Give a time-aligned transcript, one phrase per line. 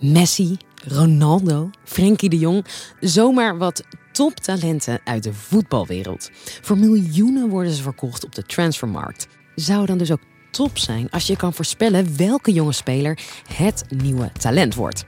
[0.00, 0.56] Messi,
[0.86, 2.64] Ronaldo, Frenkie de Jong.
[3.00, 6.30] Zomaar wat toptalenten uit de voetbalwereld.
[6.60, 9.28] Voor miljoenen worden ze verkocht op de transfermarkt.
[9.54, 13.18] Zou dan dus ook top zijn als je kan voorspellen welke jonge speler
[13.56, 15.04] het nieuwe talent wordt.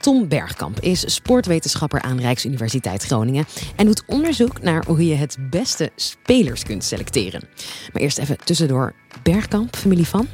[0.00, 3.44] Tom Bergkamp is sportwetenschapper aan Rijksuniversiteit Groningen
[3.76, 7.48] en doet onderzoek naar hoe je het beste spelers kunt selecteren.
[7.92, 8.94] Maar eerst even tussendoor.
[9.22, 10.28] Bergkamp, familie van?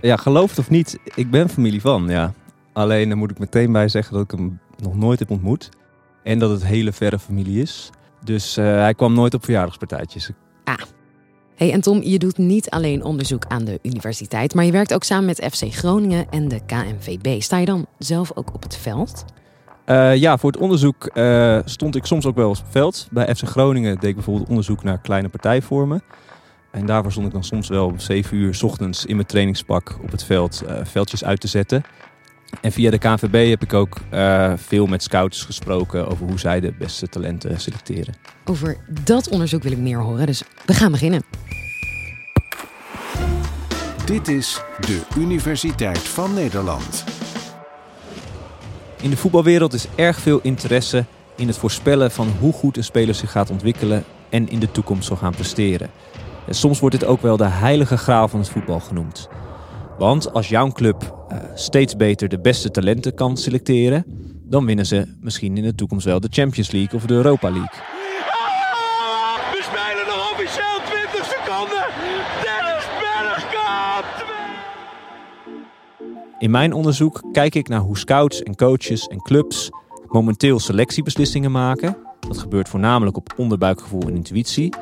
[0.00, 2.34] Ja, geloof het of niet, ik ben familie van, ja.
[2.78, 5.68] Alleen daar moet ik meteen bij zeggen dat ik hem nog nooit heb ontmoet.
[6.22, 7.90] En dat het hele verre familie is.
[8.24, 10.30] Dus uh, hij kwam nooit op verjaardagspartijtjes.
[10.64, 10.74] Ah.
[11.54, 15.04] Hey, en Tom, je doet niet alleen onderzoek aan de universiteit, maar je werkt ook
[15.04, 17.40] samen met FC Groningen en de KNVB.
[17.40, 19.24] Sta je dan zelf ook op het veld?
[19.86, 23.08] Uh, ja, voor het onderzoek uh, stond ik soms ook wel op het veld.
[23.10, 26.02] Bij FC Groningen deed ik bijvoorbeeld onderzoek naar kleine partijvormen.
[26.70, 29.98] En daarvoor stond ik dan soms wel om 7 uur s ochtends in mijn trainingspak
[30.02, 31.82] op het veld veldjes uit te zetten.
[32.60, 36.60] En via de KNVB heb ik ook uh, veel met scouts gesproken over hoe zij
[36.60, 38.14] de beste talenten selecteren.
[38.44, 41.22] Over dat onderzoek wil ik meer horen, dus we gaan beginnen.
[44.04, 47.04] Dit is de Universiteit van Nederland.
[49.02, 51.04] In de voetbalwereld is erg veel interesse
[51.36, 55.06] in het voorspellen van hoe goed een speler zich gaat ontwikkelen en in de toekomst
[55.06, 55.90] zal gaan presteren.
[56.46, 59.28] En soms wordt dit ook wel de heilige graal van het voetbal genoemd.
[59.98, 61.17] Want als jouw club
[61.60, 64.04] steeds beter de beste talenten kan selecteren,
[64.44, 67.80] dan winnen ze misschien in de toekomst wel de Champions League of de Europa League.
[69.52, 71.84] We spelen nog officieel 20 seconden.
[72.42, 74.24] Dennis Bergkamp.
[76.38, 79.70] In mijn onderzoek kijk ik naar hoe scouts en coaches en clubs
[80.06, 81.96] momenteel selectiebeslissingen maken.
[82.20, 84.74] Dat gebeurt voornamelijk op onderbuikgevoel en intuïtie.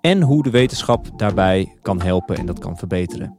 [0.00, 3.38] En hoe de wetenschap daarbij kan helpen en dat kan verbeteren.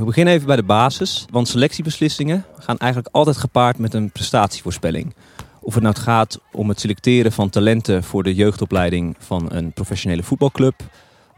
[0.00, 5.14] We beginnen even bij de basis, want selectiebeslissingen gaan eigenlijk altijd gepaard met een prestatievoorspelling.
[5.60, 10.22] Of het nou gaat om het selecteren van talenten voor de jeugdopleiding van een professionele
[10.22, 10.74] voetbalclub,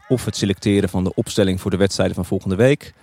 [0.07, 2.93] of het selecteren van de opstelling voor de wedstrijden van volgende week.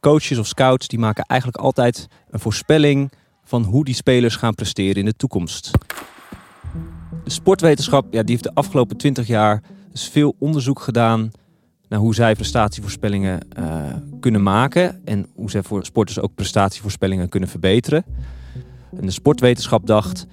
[0.00, 3.12] Coaches of scouts die maken eigenlijk altijd een voorspelling
[3.44, 5.70] van hoe die spelers gaan presteren in de toekomst.
[7.24, 11.30] De sportwetenschap ja, die heeft de afgelopen 20 jaar dus veel onderzoek gedaan
[11.88, 13.84] naar hoe zij prestatievoorspellingen uh,
[14.20, 18.04] kunnen maken en hoe zij voor sporters ook prestatievoorspellingen kunnen verbeteren.
[18.96, 20.26] En de sportwetenschap dacht,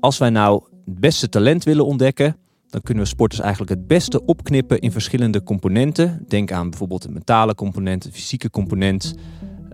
[0.00, 2.36] als wij nou het beste talent willen ontdekken,
[2.68, 6.24] dan kunnen we sporters eigenlijk het beste opknippen in verschillende componenten.
[6.28, 9.14] Denk aan bijvoorbeeld de mentale component, de fysieke component,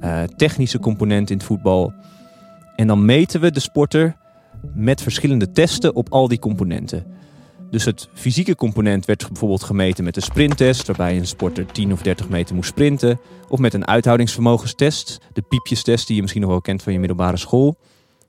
[0.04, 1.92] uh, technische component in het voetbal.
[2.76, 4.16] En dan meten we de sporter
[4.74, 7.04] met verschillende testen op al die componenten.
[7.70, 12.02] Dus het fysieke component werd bijvoorbeeld gemeten met een sprinttest, waarbij een sporter 10 of
[12.02, 13.20] 30 meter moest sprinten.
[13.48, 17.36] Of met een uithoudingsvermogenstest, de piepjestest die je misschien nog wel kent van je middelbare
[17.36, 17.76] school.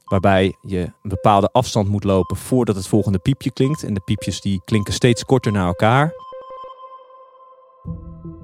[0.03, 3.84] Waarbij je een bepaalde afstand moet lopen voordat het volgende piepje klinkt.
[3.84, 6.13] En de piepjes die klinken steeds korter naar elkaar.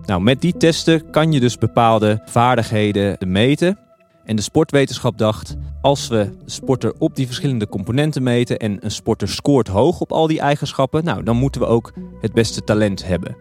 [0.06, 3.80] Nou, met die testen kan je dus bepaalde vaardigheden meten.
[4.24, 5.56] En de sportwetenschap dacht,
[5.88, 10.28] als we sporter op die verschillende componenten meten en een sporter scoort hoog op al
[10.28, 13.38] die eigenschappen, nou, dan moeten we ook het beste talent hebben.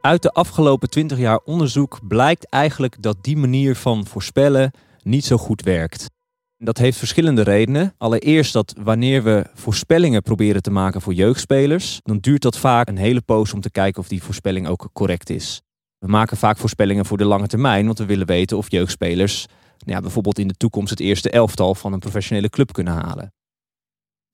[0.00, 4.70] Uit de afgelopen 20 jaar onderzoek blijkt eigenlijk dat die manier van voorspellen
[5.02, 6.10] niet zo goed werkt.
[6.58, 7.94] Dat heeft verschillende redenen.
[7.98, 12.96] Allereerst dat wanneer we voorspellingen proberen te maken voor jeugdspelers, dan duurt dat vaak een
[12.96, 15.62] hele poos om te kijken of die voorspelling ook correct is.
[15.98, 19.46] We maken vaak voorspellingen voor de lange termijn, want we willen weten of jeugdspelers
[19.78, 23.32] ja, bijvoorbeeld in de toekomst het eerste elftal van een professionele club kunnen halen.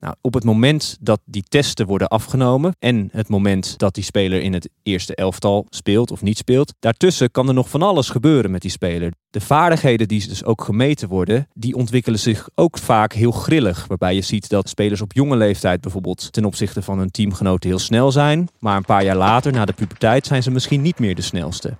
[0.02, 4.40] Nou, op het moment dat die testen worden afgenomen en het moment dat die speler
[4.40, 8.50] in het eerste elftal speelt of niet speelt, daartussen kan er nog van alles gebeuren
[8.50, 9.12] met die speler.
[9.30, 13.86] De vaardigheden die dus ook gemeten worden, die ontwikkelen zich ook vaak heel grillig.
[13.86, 17.78] Waarbij je ziet dat spelers op jonge leeftijd bijvoorbeeld ten opzichte van hun teamgenoten heel
[17.78, 21.14] snel zijn, maar een paar jaar later, na de puberteit, zijn ze misschien niet meer
[21.14, 21.76] de snelste.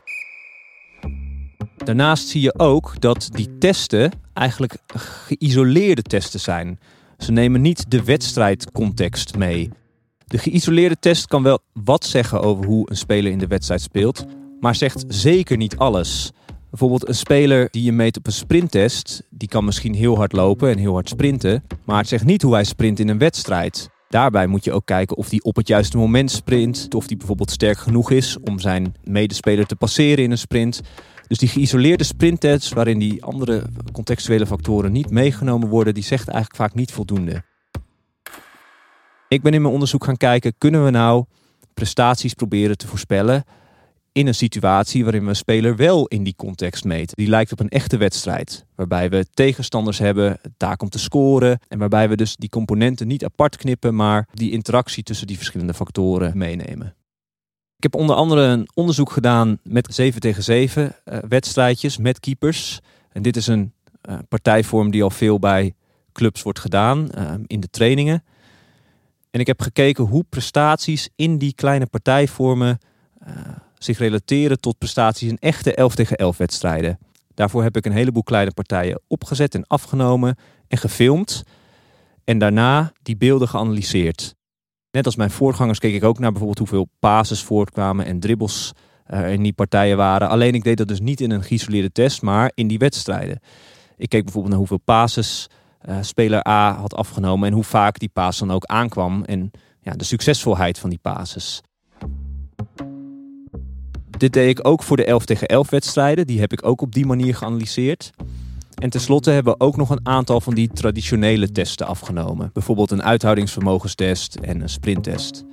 [1.77, 4.77] Daarnaast zie je ook dat die testen eigenlijk
[5.27, 6.79] geïsoleerde testen zijn.
[7.19, 9.71] Ze nemen niet de wedstrijdcontext mee.
[10.27, 14.27] De geïsoleerde test kan wel wat zeggen over hoe een speler in de wedstrijd speelt,
[14.61, 16.33] maar zegt zeker niet alles.
[16.71, 20.71] Bijvoorbeeld een speler die je meet op een sprinttest, die kan misschien heel hard lopen
[20.71, 23.91] en heel hard sprinten, maar het zegt niet hoe hij sprint in een wedstrijd.
[24.09, 27.51] Daarbij moet je ook kijken of hij op het juiste moment sprint, of hij bijvoorbeeld
[27.51, 30.81] sterk genoeg is om zijn medespeler te passeren in een sprint.
[31.33, 33.63] Dus die geïsoleerde sprinttests, waarin die andere
[33.93, 37.43] contextuele factoren niet meegenomen worden, die zegt eigenlijk vaak niet voldoende.
[39.29, 41.25] Ik ben in mijn onderzoek gaan kijken, kunnen we nou
[41.75, 43.45] prestaties proberen te voorspellen
[44.13, 47.17] in een situatie waarin we een speler wel in die context meten.
[47.17, 51.79] Die lijkt op een echte wedstrijd, waarbij we tegenstanders hebben, taak om te scoren en
[51.79, 56.39] waarbij we dus die componenten niet apart knippen, maar die interactie tussen die verschillende factoren
[56.39, 56.95] meenemen.
[57.83, 62.81] Ik heb onder andere een onderzoek gedaan met 7 tegen 7 uh, wedstrijdjes met keepers.
[63.13, 63.73] En dit is een
[64.09, 65.75] uh, partijvorm die al veel bij
[66.13, 68.25] clubs wordt gedaan uh, in de trainingen.
[69.31, 72.79] En ik heb gekeken hoe prestaties in die kleine partijvormen
[73.79, 76.99] zich relateren tot prestaties in echte 11 tegen 11 wedstrijden.
[77.35, 80.37] Daarvoor heb ik een heleboel kleine partijen opgezet en afgenomen
[80.69, 81.43] en gefilmd.
[82.25, 84.35] En daarna die beelden geanalyseerd.
[84.93, 88.73] Net als mijn voorgangers keek ik ook naar bijvoorbeeld hoeveel pases voortkwamen en dribbles
[89.07, 90.29] er in die partijen waren.
[90.29, 93.41] Alleen ik deed dat dus niet in een geïsoleerde test, maar in die wedstrijden.
[93.97, 95.47] Ik keek bijvoorbeeld naar hoeveel pases
[95.89, 99.51] uh, speler A had afgenomen en hoe vaak die paas dan ook aankwam en
[99.81, 101.61] ja, de succesvolheid van die pases.
[104.19, 106.27] Dit deed ik ook voor de 11 tegen 11 wedstrijden.
[106.27, 108.11] Die heb ik ook op die manier geanalyseerd.
[108.75, 112.51] En tenslotte hebben we ook nog een aantal van die traditionele testen afgenomen.
[112.53, 115.45] Bijvoorbeeld een uithoudingsvermogenstest en een sprinttest.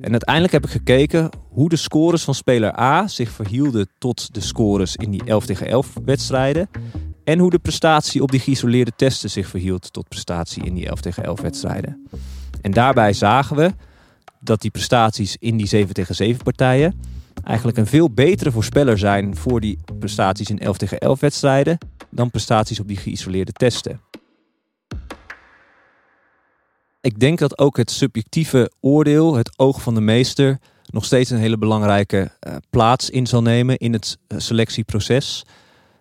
[0.00, 4.40] En uiteindelijk heb ik gekeken hoe de scores van speler A zich verhielden tot de
[4.40, 6.68] scores in die 11 tegen 11 wedstrijden.
[7.24, 11.00] En hoe de prestatie op die geïsoleerde testen zich verhield tot prestatie in die 11
[11.00, 12.08] tegen 11 wedstrijden.
[12.60, 13.72] En daarbij zagen we
[14.40, 17.00] dat die prestaties in die 7 tegen 7 partijen
[17.44, 21.78] eigenlijk een veel betere voorspeller zijn voor die prestaties in 11 tegen 11 wedstrijden
[22.10, 24.00] dan prestaties op die geïsoleerde testen.
[27.00, 30.58] Ik denk dat ook het subjectieve oordeel, het oog van de meester,
[30.90, 35.44] nog steeds een hele belangrijke uh, plaats in zal nemen in het uh, selectieproces.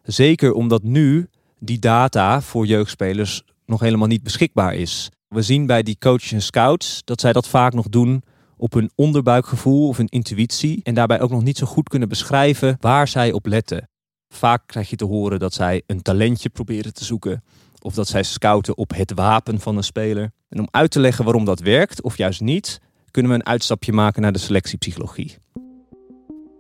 [0.04, 1.28] Zeker omdat nu
[1.60, 5.10] die data voor jeugdspelers nog helemaal niet beschikbaar is.
[5.28, 8.24] We zien bij die coaches en scouts dat zij dat vaak nog doen
[8.58, 12.78] op hun onderbuikgevoel of hun intuïtie en daarbij ook nog niet zo goed kunnen beschrijven
[12.80, 13.90] waar zij op letten.
[14.30, 17.44] Vaak krijg je te horen dat zij een talentje proberen te zoeken
[17.82, 20.32] of dat zij scouten op het wapen van een speler.
[20.50, 22.80] En om uit te leggen waarom dat werkt of juist niet,
[23.12, 25.38] kunnen we een uitstapje maken naar de selectiepsychologie.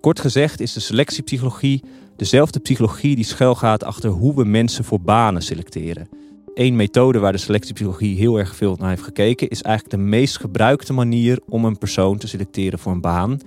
[0.01, 1.83] Kort gezegd is de selectiepsychologie
[2.15, 6.09] dezelfde psychologie die schuilgaat achter hoe we mensen voor banen selecteren.
[6.53, 10.37] Eén methode waar de selectiepsychologie heel erg veel naar heeft gekeken, is eigenlijk de meest
[10.37, 13.39] gebruikte manier om een persoon te selecteren voor een baan.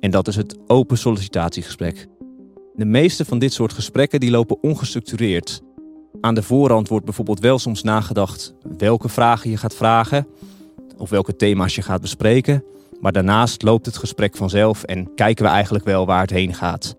[0.00, 2.08] En dat is het open sollicitatiegesprek.
[2.76, 5.62] De meeste van dit soort gesprekken die lopen ongestructureerd.
[6.20, 10.26] Aan de voorhand wordt bijvoorbeeld wel soms nagedacht welke vragen je gaat vragen
[10.96, 12.64] of welke thema's je gaat bespreken.
[13.00, 16.96] Maar daarnaast loopt het gesprek vanzelf en kijken we eigenlijk wel waar het heen gaat.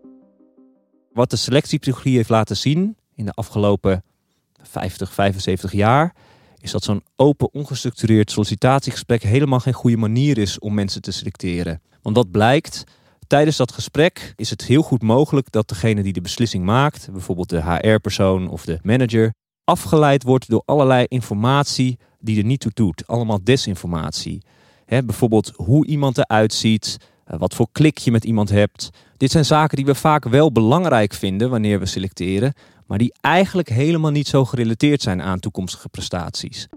[1.14, 4.04] Wat de selectiepsychologie heeft laten zien in de afgelopen
[4.62, 6.16] 50, 75 jaar,
[6.60, 11.82] is dat zo'n open, ongestructureerd sollicitatiegesprek helemaal geen goede manier is om mensen te selecteren.
[12.02, 12.84] Want wat blijkt,
[13.28, 17.50] tijdens dat gesprek is het heel goed mogelijk dat degene die de beslissing maakt, bijvoorbeeld
[17.50, 19.34] de HR-persoon of de manager,
[19.64, 23.08] afgeleid wordt door allerlei informatie die er niet toe doet.
[23.08, 24.42] Allemaal desinformatie.
[24.86, 28.90] bijvoorbeeld hoe iemand eruit ziet, eh, wat voor klik je met iemand hebt.
[29.18, 32.54] Dit zijn zaken die we vaak wel belangrijk vinden wanneer we selecteren,
[32.86, 36.68] maar die eigenlijk helemaal niet zo gerelateerd zijn aan toekomstige prestaties.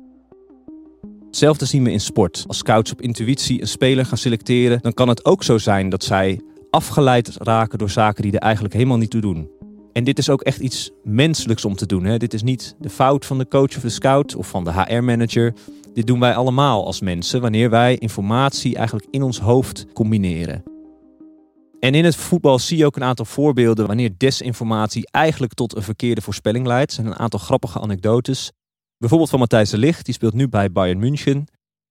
[1.31, 2.45] Hetzelfde zien we in sport.
[2.47, 6.05] Als scouts op intuïtie een speler gaan selecteren, dan kan het ook zo zijn dat
[6.05, 6.41] zij
[6.71, 9.51] afgeleid raken door zaken die er eigenlijk helemaal niet toe doen.
[9.93, 12.05] En dit is ook echt iets menselijks om te doen.
[12.05, 12.17] Hè?
[12.17, 15.55] Dit is niet de fout van de coach of de scout of van de HR-manager.
[15.95, 20.63] Dit doen wij allemaal als mensen wanneer wij informatie eigenlijk in ons hoofd combineren.
[21.81, 25.83] En in het voetbal zie je ook een aantal voorbeelden wanneer desinformatie eigenlijk tot een
[25.83, 26.91] verkeerde voorspelling leidt.
[26.91, 28.53] Er zijn een aantal grappige anekdotes.
[29.01, 31.47] Bijvoorbeeld van Matthijs de Ligt, die speelt nu bij Bayern München.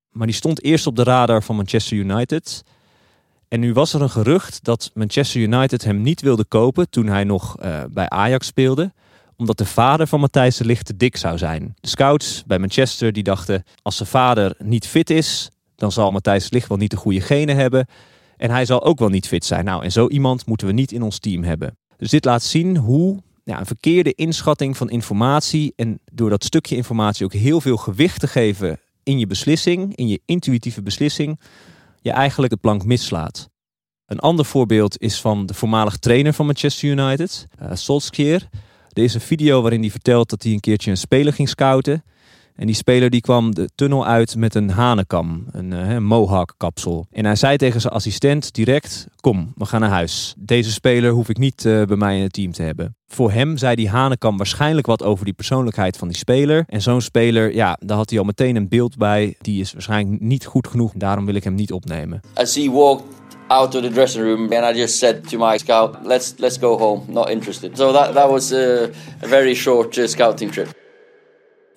[0.09, 2.63] Maar die stond eerst op de radar van Manchester United.
[3.47, 7.23] En nu was er een gerucht dat Manchester United hem niet wilde kopen toen hij
[7.23, 8.91] nog uh, bij Ajax speelde
[9.39, 11.75] omdat de vader van Matthijs de Ligt te dik zou zijn.
[11.79, 16.43] De scouts bij Manchester die dachten, als zijn vader niet fit is, dan zal Matthijs
[16.43, 17.87] de Ligt wel niet de goede genen hebben.
[18.37, 19.65] En hij zal ook wel niet fit zijn.
[19.65, 21.77] Nou, en zo iemand moeten we niet in ons team hebben.
[21.97, 26.75] Dus dit laat zien hoe ja, een verkeerde inschatting van informatie en door dat stukje
[26.75, 31.39] informatie ook heel veel gewicht te geven in je beslissing, in je intuïtieve beslissing,
[32.01, 33.49] je eigenlijk het plank mislaat.
[34.05, 38.49] Een ander voorbeeld is van de voormalig trainer van Manchester United, uh, Solskjaer.
[38.93, 42.03] Er is een video waarin hij vertelt dat hij een keertje een speler ging scouten.
[42.59, 47.07] En die speler die kwam de tunnel uit met een hanenkam, een uh, mohawk kapsel.
[47.11, 50.33] En hij zei tegen zijn assistent direct, kom, we gaan naar huis.
[50.37, 52.95] Deze speler hoef ik niet uh, bij mij in het team te hebben.
[53.07, 56.63] Voor hem zei die hanekam waarschijnlijk wat over die persoonlijkheid van die speler.
[56.67, 59.35] En zo'n speler, ja, daar had hij al meteen een beeld bij.
[59.41, 62.19] Die is waarschijnlijk niet goed genoeg, daarom wil ik hem niet opnemen.
[62.33, 63.05] As he walked
[63.47, 66.77] out of the dressing room, and I just said to my scout, "Let's let's go
[66.77, 67.01] home.
[67.07, 68.89] Not interested." So that that was a
[69.19, 70.88] very short uh, scouting trip.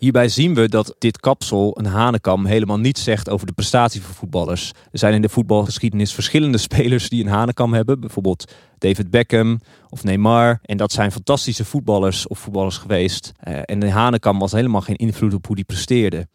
[0.03, 4.15] Hierbij zien we dat dit kapsel, een hanekam, helemaal niets zegt over de prestatie van
[4.15, 4.73] voetballers.
[4.91, 8.01] Er zijn in de voetbalgeschiedenis verschillende spelers die een hanekam hebben.
[8.01, 10.59] Bijvoorbeeld David Beckham of Neymar.
[10.63, 13.33] En dat zijn fantastische voetballers of voetballers geweest.
[13.49, 16.29] Uh, en de hanekam was helemaal geen invloed op hoe die presteerde.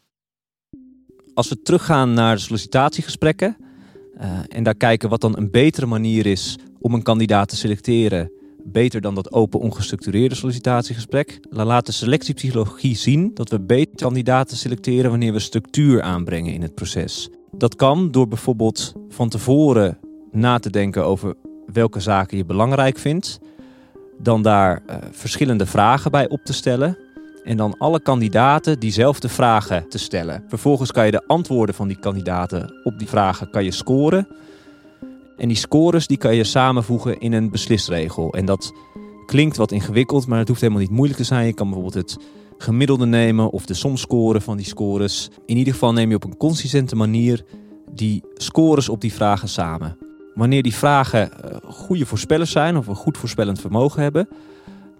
[1.33, 3.57] Als we teruggaan naar de sollicitatiegesprekken
[4.21, 8.31] uh, en daar kijken wat dan een betere manier is om een kandidaat te selecteren
[8.71, 11.39] beter dan dat open ongestructureerde sollicitatiegesprek.
[11.49, 16.75] Laat de selectiepsychologie zien dat we beter kandidaten selecteren wanneer we structuur aanbrengen in het
[16.75, 17.29] proces.
[17.51, 19.97] Dat kan door bijvoorbeeld van tevoren
[20.31, 21.35] na te denken over
[21.73, 23.39] welke zaken je belangrijk vindt,
[24.19, 26.97] dan daar uh, verschillende vragen bij op te stellen
[27.43, 30.43] en dan alle kandidaten diezelfde vragen te stellen.
[30.47, 34.27] Vervolgens kan je de antwoorden van die kandidaten op die vragen kan je scoren.
[35.37, 38.33] En die scores die kan je samenvoegen in een beslisregel.
[38.33, 38.73] En dat
[39.25, 41.45] klinkt wat ingewikkeld, maar het hoeft helemaal niet moeilijk te zijn.
[41.45, 42.17] Je kan bijvoorbeeld het
[42.57, 45.29] gemiddelde nemen of de somscore van die scores.
[45.45, 47.45] In ieder geval neem je op een consistente manier
[47.91, 49.97] die scores op die vragen samen.
[50.33, 54.27] Wanneer die vragen eh, goede voorspellers zijn of een goed voorspellend vermogen hebben,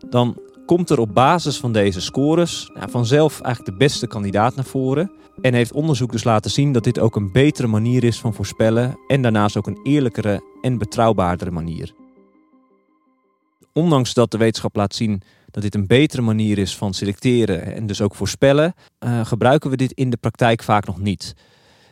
[0.10, 0.38] dan
[0.68, 5.12] komt er op basis van deze scores nou, vanzelf eigenlijk de beste kandidaat naar voren.
[5.42, 9.00] En heeft onderzoek dus laten zien dat dit ook een betere manier is van voorspellen
[9.08, 11.94] en daarnaast ook een eerlijkere en betrouwbaardere manier.
[13.74, 15.22] Ondanks dat de wetenschap laat zien
[15.52, 19.78] dat dit een betere manier is van selecteren en dus ook voorspellen, uh, gebruiken we
[19.78, 21.34] dit in de praktijk vaak nog niet.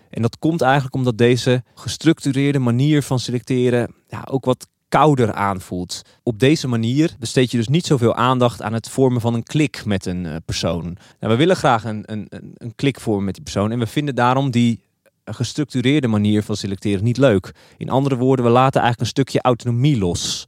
[0.10, 6.02] En dat komt eigenlijk omdat deze gestructureerde manier van selecteren ja, ook wat kouder aanvoelt.
[6.24, 9.86] Op deze manier besteed je dus niet zoveel aandacht aan het vormen van een klik
[9.86, 10.84] met een uh, persoon.
[11.20, 12.28] Nou, we willen graag een, een,
[12.58, 14.84] een klik vormen met die persoon en we vinden daarom die
[15.26, 17.52] gestructureerde manier van selecteren niet leuk.
[17.78, 20.48] In andere woorden, we laten eigenlijk een stukje autonomie los.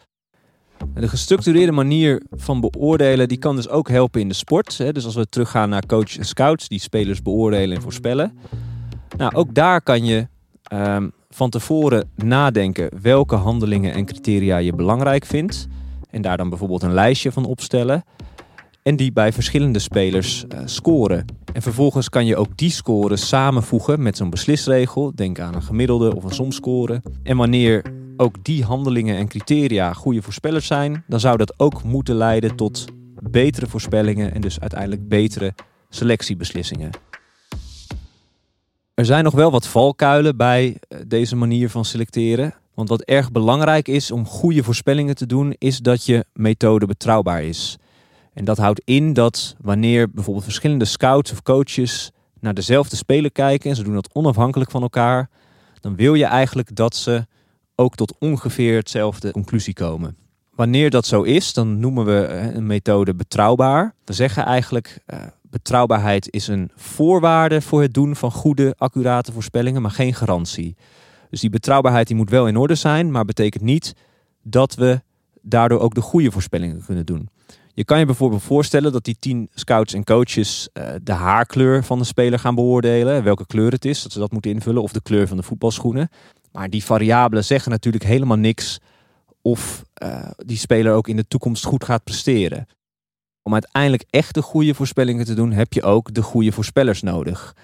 [0.93, 4.77] De gestructureerde manier van beoordelen die kan dus ook helpen in de sport.
[4.77, 8.37] Dus als we teruggaan naar coach en scouts die spelers beoordelen en voorspellen.
[9.17, 10.27] Nou, ook daar kan je
[10.73, 15.67] um, van tevoren nadenken welke handelingen en criteria je belangrijk vindt.
[16.09, 18.03] En daar dan bijvoorbeeld een lijstje van opstellen.
[18.83, 21.25] En die bij verschillende spelers uh, scoren.
[21.53, 25.11] En vervolgens kan je ook die scores samenvoegen met zo'n beslisregel.
[25.15, 27.01] Denk aan een gemiddelde of een somscore.
[27.23, 27.85] En wanneer
[28.17, 32.85] ook die handelingen en criteria goede voorspellers zijn, dan zou dat ook moeten leiden tot
[33.21, 35.53] betere voorspellingen en dus uiteindelijk betere
[35.89, 36.89] selectiebeslissingen.
[38.97, 42.53] Er zijn nog wel wat valkuilen bij eh, deze manier van selecteren.
[42.73, 47.43] Want wat erg belangrijk is om goede voorspellingen te doen, is dat je methode betrouwbaar
[47.43, 47.77] is.
[48.33, 53.69] En dat houdt in dat wanneer bijvoorbeeld verschillende scouts of coaches naar dezelfde speler kijken
[53.69, 55.29] en ze doen dat onafhankelijk van elkaar,
[55.79, 57.25] dan wil je eigenlijk dat ze
[57.75, 60.17] ook tot ongeveer hetzelfde conclusie komen.
[60.55, 63.93] Wanneer dat zo is, dan noemen we eh, een methode betrouwbaar.
[64.05, 69.81] We zeggen eigenlijk uh, betrouwbaarheid is een voorwaarde voor het doen van goede, accurate voorspellingen,
[69.81, 70.75] maar geen garantie.
[71.29, 73.93] Dus die betrouwbaarheid die moet wel in orde zijn, maar betekent niet
[74.41, 75.01] dat we
[75.41, 77.29] daardoor ook de goede voorspellingen kunnen doen.
[77.73, 81.99] Je kan je bijvoorbeeld voorstellen dat die tien scouts en coaches uh, de haarkleur van
[81.99, 85.01] de speler gaan beoordelen, welke kleur het is, dat ze dat moeten invullen, of de
[85.01, 86.09] kleur van de voetbalschoenen.
[86.51, 88.79] Maar die variabelen zeggen natuurlijk helemaal niks
[89.41, 92.67] of uh, die speler ook in de toekomst goed gaat presteren.
[93.47, 97.55] Om uiteindelijk echt de goede voorspellingen te doen, heb je ook de goede voorspellers nodig.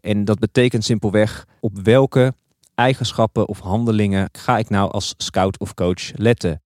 [0.00, 2.34] En dat betekent simpelweg op welke
[2.74, 6.62] eigenschappen of handelingen ga ik nou als scout of coach letten.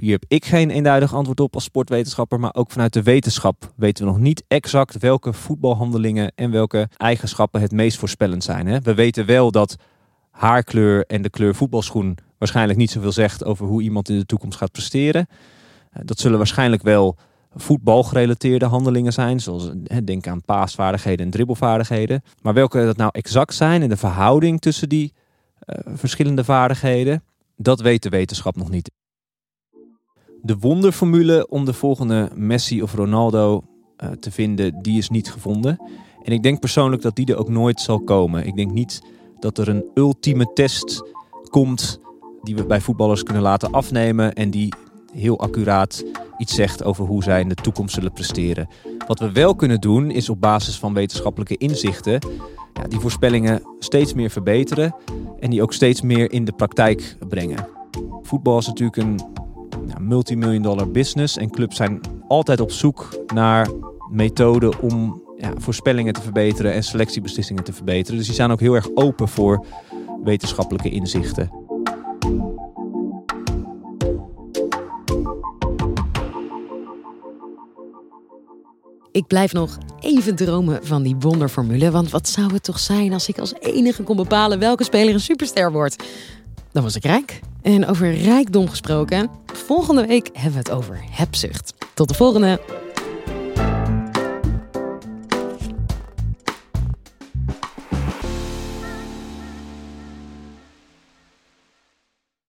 [0.00, 4.04] Hier heb ik geen eenduidig antwoord op als sportwetenschapper, maar ook vanuit de wetenschap weten
[4.04, 8.66] we nog niet exact welke voetbalhandelingen en welke eigenschappen het meest voorspellend zijn.
[8.66, 8.80] Hè?
[8.80, 9.76] We weten wel dat
[10.30, 14.58] haarkleur en de kleur voetbalschoen waarschijnlijk niet zoveel zegt over hoe iemand in de toekomst
[14.58, 15.26] gaat presteren.
[16.02, 17.16] Dat zullen waarschijnlijk wel
[17.54, 19.70] voetbalgerelateerde handelingen zijn, zoals
[20.04, 22.22] denk aan paasvaardigheden en dribbelvaardigheden.
[22.42, 25.12] Maar welke dat nou exact zijn en de verhouding tussen die
[25.66, 27.22] uh, verschillende vaardigheden,
[27.56, 28.90] dat weet de wetenschap nog niet.
[30.42, 33.62] De wonderformule om de volgende Messi of Ronaldo
[34.02, 35.80] uh, te vinden, die is niet gevonden.
[36.22, 38.46] En ik denk persoonlijk dat die er ook nooit zal komen.
[38.46, 39.02] Ik denk niet
[39.40, 41.02] dat er een ultieme test
[41.50, 42.00] komt
[42.42, 44.72] die we bij voetballers kunnen laten afnemen en die
[45.12, 46.04] heel accuraat
[46.42, 48.68] iets zegt over hoe zij in de toekomst zullen presteren.
[49.06, 52.20] Wat we wel kunnen doen is op basis van wetenschappelijke inzichten
[52.72, 54.94] ja, die voorspellingen steeds meer verbeteren
[55.40, 57.66] en die ook steeds meer in de praktijk brengen.
[58.22, 59.20] Voetbal is natuurlijk een
[59.86, 63.68] ja, multimillion dollar business en clubs zijn altijd op zoek naar
[64.10, 68.18] methoden om ja, voorspellingen te verbeteren en selectiebeslissingen te verbeteren.
[68.18, 69.66] Dus die zijn ook heel erg open voor
[70.24, 71.61] wetenschappelijke inzichten.
[79.12, 81.90] Ik blijf nog even dromen van die wonderformule.
[81.90, 85.20] Want wat zou het toch zijn als ik als enige kon bepalen welke speler een
[85.20, 86.04] superster wordt?
[86.72, 87.40] Dan was ik rijk.
[87.62, 91.74] En over rijkdom gesproken, volgende week hebben we het over hebzucht.
[91.94, 92.81] Tot de volgende!